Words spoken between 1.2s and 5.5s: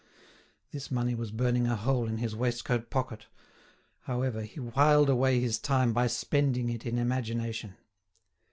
burning a hole in his waistcoat pocket; however, he whiled away